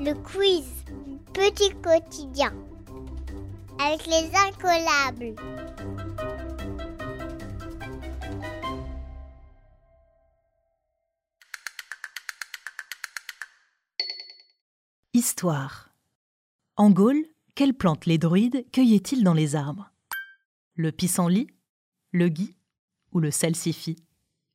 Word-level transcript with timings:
Le 0.00 0.14
quiz 0.14 0.64
Petit 1.34 1.70
quotidien 1.82 2.54
avec 3.80 4.06
les 4.06 4.30
incollables. 4.34 5.34
Histoire. 15.14 15.90
En 16.76 16.90
Gaule, 16.90 17.24
quelles 17.56 17.74
plantes 17.74 18.06
les 18.06 18.18
druides 18.18 18.70
cueillaient-ils 18.70 19.24
dans 19.24 19.34
les 19.34 19.56
arbres? 19.56 19.90
Le 20.76 20.92
pissenlit, 20.92 21.48
le 22.12 22.28
gui 22.28 22.54
ou 23.10 23.18
le 23.18 23.32
salsifis 23.32 23.96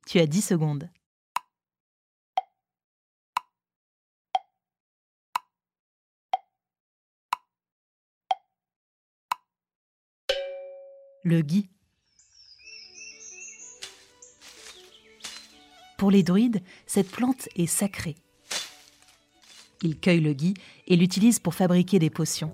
Tu 0.05 0.19
as 0.19 0.25
10 0.25 0.41
secondes. 0.41 0.89
Le 11.25 11.41
gui. 11.41 11.69
Pour 15.97 16.11
les 16.11 16.21
druides, 16.21 16.61
cette 16.85 17.09
plante 17.09 17.47
est 17.55 17.65
sacrée. 17.65 18.17
Ils 19.83 19.97
cueillent 19.97 20.19
le 20.19 20.33
gui 20.33 20.53
et 20.87 20.97
l'utilisent 20.97 21.39
pour 21.39 21.55
fabriquer 21.55 21.97
des 21.97 22.09
potions. 22.09 22.53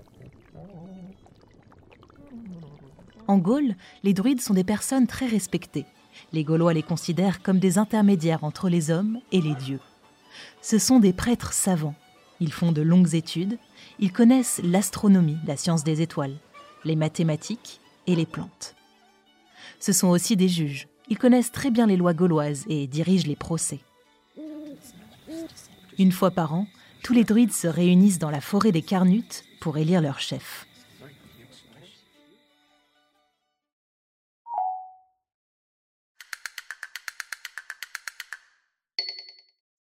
En 3.27 3.39
Gaule, 3.39 3.75
les 4.03 4.13
druides 4.13 4.41
sont 4.41 4.53
des 4.53 4.63
personnes 4.63 5.07
très 5.07 5.25
respectées. 5.25 5.85
Les 6.31 6.43
Gaulois 6.43 6.75
les 6.75 6.83
considèrent 6.83 7.41
comme 7.41 7.57
des 7.57 7.79
intermédiaires 7.79 8.43
entre 8.43 8.69
les 8.69 8.91
hommes 8.91 9.19
et 9.31 9.41
les 9.41 9.55
dieux. 9.55 9.79
Ce 10.61 10.77
sont 10.77 10.99
des 10.99 11.13
prêtres 11.13 11.53
savants. 11.53 11.95
Ils 12.39 12.53
font 12.53 12.71
de 12.71 12.83
longues 12.83 13.15
études, 13.15 13.57
ils 13.97 14.13
connaissent 14.13 14.61
l'astronomie, 14.63 15.37
la 15.47 15.57
science 15.57 15.83
des 15.83 16.01
étoiles, 16.03 16.37
les 16.85 16.95
mathématiques 16.95 17.81
et 18.09 18.15
les 18.15 18.25
plantes. 18.25 18.75
Ce 19.79 19.93
sont 19.93 20.07
aussi 20.07 20.35
des 20.35 20.49
juges. 20.49 20.87
Ils 21.09 21.17
connaissent 21.19 21.51
très 21.51 21.69
bien 21.69 21.85
les 21.85 21.95
lois 21.95 22.15
gauloises 22.15 22.65
et 22.67 22.87
dirigent 22.87 23.27
les 23.27 23.35
procès. 23.35 23.79
Une 25.99 26.11
fois 26.11 26.31
par 26.31 26.53
an, 26.53 26.67
tous 27.03 27.13
les 27.13 27.23
druides 27.23 27.53
se 27.53 27.67
réunissent 27.67 28.19
dans 28.19 28.31
la 28.31 28.41
forêt 28.41 28.71
des 28.71 28.81
Carnutes 28.81 29.45
pour 29.61 29.77
élire 29.77 30.01
leur 30.01 30.19
chef. 30.19 30.65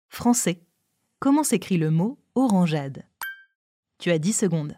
Français. 0.08 0.62
Comment 1.18 1.44
s'écrit 1.44 1.76
le 1.76 1.90
mot 1.90 2.18
orangeade? 2.34 3.04
Tu 3.98 4.10
as 4.10 4.18
10 4.18 4.32
secondes. 4.32 4.76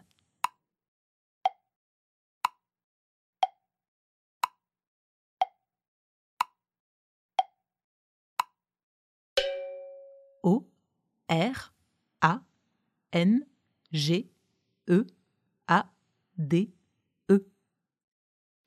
O 10.49 10.67
R 11.29 11.73
A 12.21 12.41
N 13.11 13.45
G 13.91 14.31
E 14.89 15.05
A 15.67 15.93
D 16.39 16.73
E. 17.29 17.45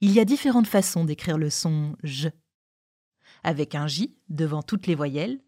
Il 0.00 0.12
y 0.12 0.20
a 0.20 0.24
différentes 0.24 0.68
façons 0.68 1.04
d'écrire 1.04 1.38
le 1.38 1.50
son 1.50 1.96
J. 2.04 2.28
Avec 3.42 3.74
un 3.74 3.88
J 3.88 4.16
devant 4.28 4.62
toutes 4.62 4.86
les 4.86 4.94
voyelles 4.94 5.40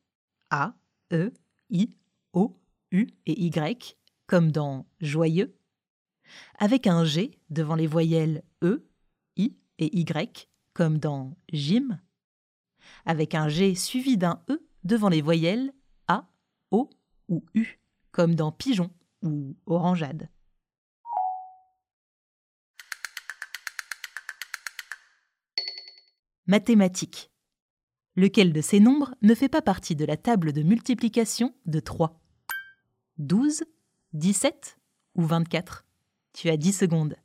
A, 0.50 0.74
E, 1.12 1.32
I, 1.70 1.94
O, 2.32 2.58
U 2.90 3.06
et 3.26 3.40
Y, 3.44 3.96
comme 4.26 4.50
dans 4.50 4.86
joyeux. 5.00 5.56
Avec 6.58 6.88
un 6.88 7.04
G 7.04 7.38
devant 7.48 7.76
les 7.76 7.86
voyelles 7.86 8.42
E, 8.64 8.84
I 9.36 9.56
et 9.78 9.96
Y, 10.00 10.48
comme 10.72 10.98
dans 10.98 11.36
gym. 11.52 12.00
Avec 13.04 13.36
un 13.36 13.48
G 13.48 13.76
suivi 13.76 14.16
d'un 14.16 14.42
E 14.50 14.66
devant 14.82 15.08
les 15.08 15.22
voyelles 15.22 15.72
O 16.74 16.90
ou 17.28 17.44
U, 17.54 17.78
comme 18.10 18.34
dans 18.34 18.50
pigeon 18.50 18.90
ou 19.22 19.54
orangeade. 19.64 20.28
Mathématiques. 26.48 27.30
Lequel 28.16 28.52
de 28.52 28.60
ces 28.60 28.80
nombres 28.80 29.14
ne 29.22 29.36
fait 29.36 29.48
pas 29.48 29.62
partie 29.62 29.94
de 29.94 30.04
la 30.04 30.16
table 30.16 30.52
de 30.52 30.64
multiplication 30.64 31.54
de 31.64 31.78
3 31.78 32.20
12, 33.18 33.62
17 34.12 34.76
ou 35.14 35.22
24 35.22 35.86
Tu 36.32 36.50
as 36.50 36.56
10 36.56 36.72
secondes.« 36.72 37.14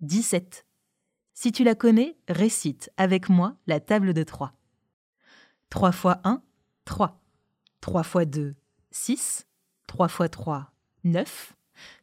17. 0.00 0.66
Si 1.34 1.52
tu 1.52 1.64
la 1.64 1.74
connais, 1.74 2.16
récite 2.28 2.90
avec 2.96 3.28
moi 3.28 3.56
la 3.66 3.80
table 3.80 4.14
de 4.14 4.22
3. 4.22 4.52
3 5.70 5.92
fois 5.92 6.20
1, 6.24 6.42
3. 6.84 7.22
3 7.80 8.02
fois 8.02 8.24
2, 8.24 8.54
6. 8.90 9.46
3 9.86 10.08
fois 10.08 10.28
3, 10.28 10.72
9. 11.04 11.56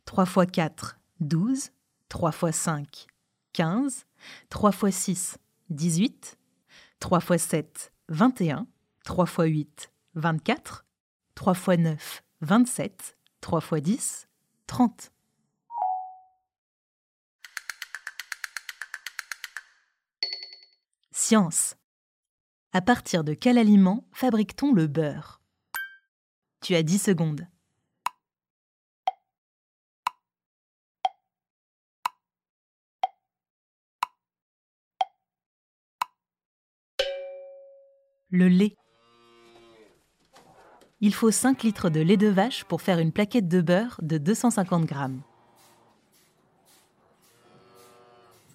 3 0.06 0.26
fois 0.26 0.46
4, 0.46 1.00
12. 1.20 1.72
3 2.10 2.32
fois 2.32 2.52
5, 2.52 3.08
15. 3.54 4.06
3 4.50 4.72
fois 4.72 4.92
6, 4.92 5.38
18. 5.70 6.38
3 7.00 7.20
fois 7.20 7.38
7, 7.38 7.94
21. 8.10 8.68
3 9.04 9.26
fois 9.26 9.46
8, 9.46 9.92
24. 10.16 10.86
3 11.36 11.54
fois 11.54 11.78
9, 11.78 12.24
27. 12.42 13.18
3 13.42 13.62
fois 13.62 13.80
10, 13.80 14.28
30. 14.68 15.12
Science. 21.28 21.76
À 22.72 22.80
partir 22.80 23.26
de 23.26 23.34
quel 23.34 23.58
aliment 23.58 24.08
fabrique-t-on 24.14 24.72
le 24.72 24.88
beurre? 24.88 25.42
Tu 26.62 26.74
as 26.74 26.84
10 26.84 27.00
secondes. 27.00 27.46
Le 38.30 38.48
lait. 38.48 38.78
Il 41.02 41.14
faut 41.14 41.32
5 41.32 41.62
litres 41.64 41.90
de 41.90 42.00
lait 42.00 42.16
de 42.16 42.28
vache 42.28 42.64
pour 42.64 42.82
faire 42.82 43.00
une 43.00 43.12
plaquette 43.12 43.50
de 43.50 43.60
beurre 43.60 44.00
de 44.02 44.18
250 44.18 44.86
grammes. 44.86 45.22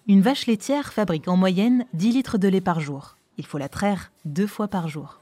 Une 0.05 0.21
vache 0.21 0.47
laitière 0.47 0.91
fabrique 0.91 1.29
en 1.29 1.37
moyenne 1.37 1.85
10 1.93 2.11
litres 2.11 2.37
de 2.37 2.49
lait 2.49 2.59
par 2.59 2.81
jour. 2.81 3.15
Il 3.37 3.45
faut 3.45 3.57
la 3.57 3.69
traire 3.69 4.11
deux 4.25 4.47
fois 4.47 4.67
par 4.67 4.89
jour. 4.89 5.21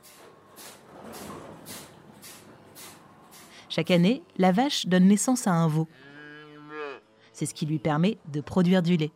Chaque 3.70 3.92
année, 3.92 4.24
la 4.38 4.52
vache 4.52 4.88
donne 4.88 5.06
naissance 5.06 5.46
à 5.46 5.52
un 5.52 5.68
veau. 5.68 5.88
C'est 7.32 7.46
ce 7.46 7.54
qui 7.54 7.68
lui 7.68 7.78
permet 7.78 8.18
de 8.30 8.42
produire 8.42 8.82
du 8.82 8.98
lait. 8.98 9.12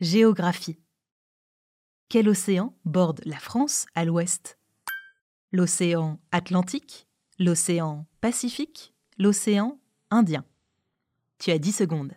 Géographie. 0.00 0.78
Quel 2.08 2.28
océan 2.28 2.76
borde 2.84 3.22
la 3.24 3.38
France 3.38 3.86
à 3.96 4.04
l'ouest? 4.04 4.56
L'océan 5.50 6.20
Atlantique 6.30 7.08
L'océan 7.46 8.06
Pacifique 8.22 8.94
L'océan 9.18 9.78
Indien 10.10 10.46
Tu 11.38 11.50
as 11.50 11.58
10 11.58 11.72
secondes. 11.72 12.14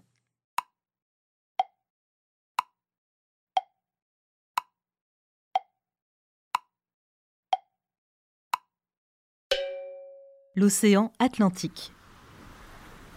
L'océan 10.55 11.11
Atlantique. 11.19 11.91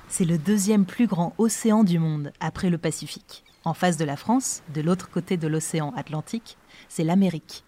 C'est 0.09 0.25
le 0.25 0.37
deuxième 0.37 0.87
plus 0.87 1.07
grand 1.07 1.33
océan 1.39 1.85
du 1.85 2.01
monde 2.01 2.33
après 2.41 2.71
le 2.71 2.79
Pacifique. 2.79 3.45
En 3.63 3.73
face 3.73 3.97
de 3.97 4.05
la 4.05 4.17
France, 4.17 4.65
de 4.75 4.81
l'autre 4.81 5.09
côté 5.11 5.37
de 5.37 5.47
l'océan 5.47 5.93
Atlantique, 5.95 6.59
c'est 6.89 7.05
l'Amérique. 7.05 7.63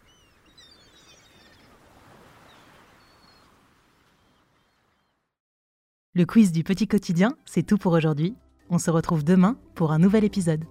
Le 6.14 6.26
quiz 6.26 6.52
du 6.52 6.62
petit 6.62 6.86
quotidien, 6.86 7.38
c'est 7.46 7.62
tout 7.62 7.78
pour 7.78 7.94
aujourd'hui. 7.94 8.34
On 8.68 8.76
se 8.76 8.90
retrouve 8.90 9.24
demain 9.24 9.56
pour 9.74 9.92
un 9.92 9.98
nouvel 9.98 10.24
épisode. 10.24 10.66